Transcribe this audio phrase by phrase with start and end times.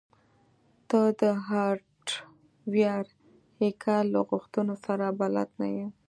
[0.89, 3.03] ته د هارډویر
[3.61, 5.87] هیکر له غوښتنو سره بلد نه یې